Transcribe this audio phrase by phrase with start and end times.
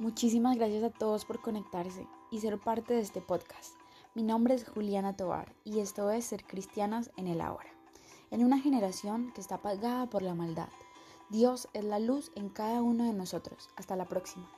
[0.00, 3.74] Muchísimas gracias a todos por conectarse y ser parte de este podcast.
[4.14, 7.68] Mi nombre es Juliana Tobar y esto es Ser Cristianas en el Ahora.
[8.30, 10.68] En una generación que está apagada por la maldad,
[11.30, 13.70] Dios es la luz en cada uno de nosotros.
[13.74, 14.48] Hasta la próxima.